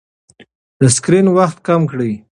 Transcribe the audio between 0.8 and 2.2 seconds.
سکرین وخت کم کړئ.